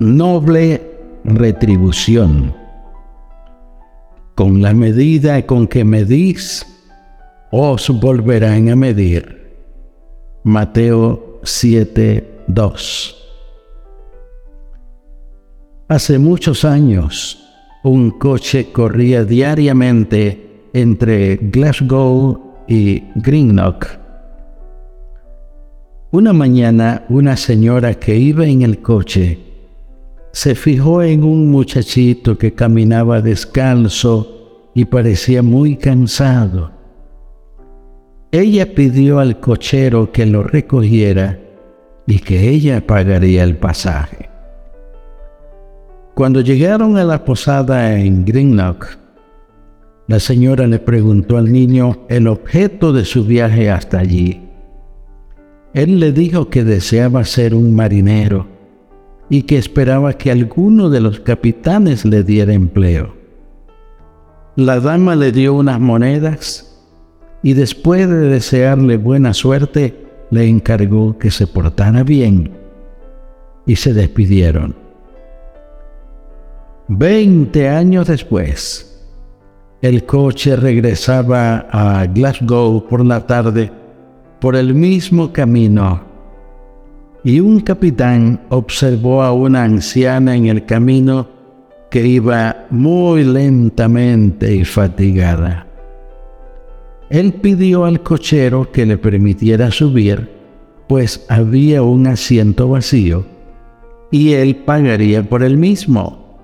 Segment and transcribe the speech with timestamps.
[0.00, 0.80] Noble
[1.24, 2.54] retribución.
[4.36, 6.64] Con la medida con que medís,
[7.50, 9.58] os volverán a medir.
[10.44, 13.16] Mateo 7, 2.
[15.88, 17.44] Hace muchos años,
[17.82, 23.98] un coche corría diariamente entre Glasgow y Greenock.
[26.12, 29.47] Una mañana, una señora que iba en el coche
[30.38, 36.70] se fijó en un muchachito que caminaba descalzo y parecía muy cansado.
[38.30, 41.40] Ella pidió al cochero que lo recogiera
[42.06, 44.28] y que ella pagaría el pasaje.
[46.14, 48.96] Cuando llegaron a la posada en Greenock,
[50.06, 54.40] la señora le preguntó al niño el objeto de su viaje hasta allí.
[55.74, 58.57] Él le dijo que deseaba ser un marinero
[59.30, 63.14] y que esperaba que alguno de los capitanes le diera empleo.
[64.56, 66.68] La dama le dio unas monedas
[67.42, 72.52] y después de desearle buena suerte, le encargó que se portara bien
[73.66, 74.74] y se despidieron.
[76.88, 79.06] Veinte años después,
[79.82, 83.70] el coche regresaba a Glasgow por la tarde
[84.40, 86.07] por el mismo camino
[87.28, 91.28] y un capitán observó a una anciana en el camino
[91.90, 95.66] que iba muy lentamente y fatigada.
[97.10, 100.30] Él pidió al cochero que le permitiera subir,
[100.88, 103.26] pues había un asiento vacío,
[104.10, 106.38] y él pagaría por el mismo.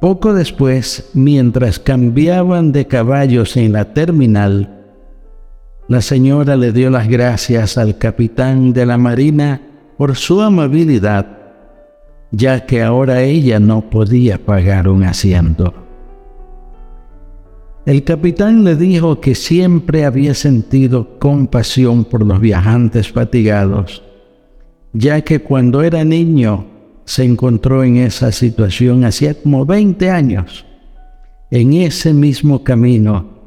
[0.00, 4.77] Poco después, mientras cambiaban de caballos en la terminal,
[5.88, 9.62] la señora le dio las gracias al capitán de la marina
[9.96, 11.26] por su amabilidad,
[12.30, 15.72] ya que ahora ella no podía pagar un asiento.
[17.86, 24.02] El capitán le dijo que siempre había sentido compasión por los viajantes fatigados,
[24.92, 26.66] ya que cuando era niño
[27.06, 30.66] se encontró en esa situación hacía como 20 años,
[31.50, 33.37] en ese mismo camino,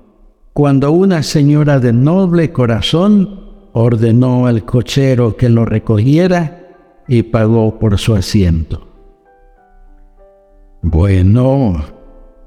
[0.54, 3.40] cuando una señora de noble corazón
[3.74, 8.88] ordenó al cochero que lo recogiera y pagó por su asiento.
[10.82, 11.86] Bueno,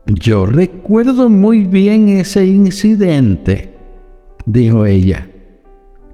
[0.06, 3.74] yo recuerdo muy bien ese incidente,
[4.44, 5.28] dijo ella,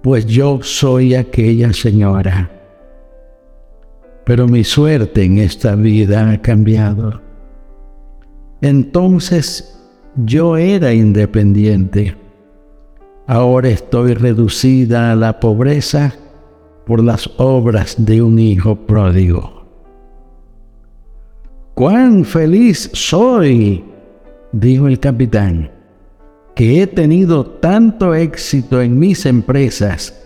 [0.02, 2.50] pues yo soy aquella señora
[4.30, 7.20] pero mi suerte en esta vida ha cambiado.
[8.60, 9.79] Entonces
[10.24, 12.16] yo era independiente.
[13.26, 16.14] Ahora estoy reducida a la pobreza
[16.84, 19.66] por las obras de un hijo pródigo.
[21.74, 23.84] ¡Cuán feliz soy!
[24.52, 25.70] dijo el capitán,
[26.56, 30.20] que he tenido tanto éxito en mis empresas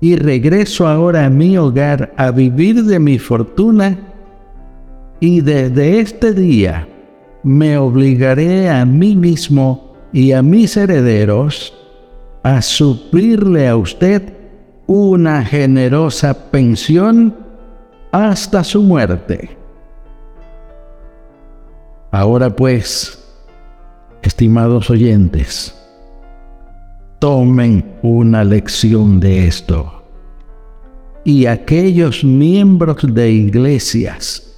[0.00, 3.98] y regreso ahora a mi hogar a vivir de mi fortuna
[5.20, 6.88] y desde este día
[7.42, 11.74] me obligaré a mí mismo y a mis herederos
[12.42, 14.32] a suplirle a usted
[14.86, 17.34] una generosa pensión
[18.10, 19.56] hasta su muerte.
[22.10, 23.22] Ahora pues,
[24.22, 25.74] estimados oyentes,
[27.18, 30.02] tomen una lección de esto.
[31.24, 34.57] Y aquellos miembros de iglesias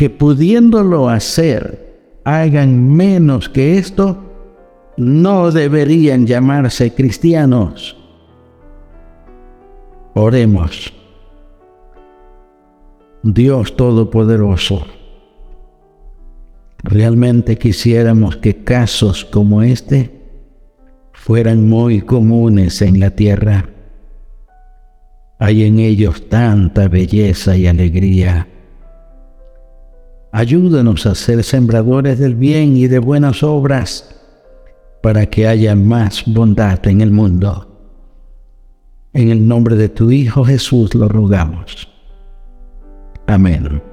[0.00, 4.16] que pudiéndolo hacer hagan menos que esto,
[4.96, 7.98] no deberían llamarse cristianos.
[10.14, 10.90] Oremos.
[13.22, 14.86] Dios Todopoderoso,
[16.82, 20.18] realmente quisiéramos que casos como este
[21.12, 23.68] fueran muy comunes en la tierra.
[25.38, 28.48] Hay en ellos tanta belleza y alegría.
[30.32, 34.16] Ayúdanos a ser sembradores del bien y de buenas obras
[35.02, 37.66] para que haya más bondad en el mundo.
[39.12, 41.88] En el nombre de tu Hijo Jesús lo rogamos.
[43.26, 43.89] Amén.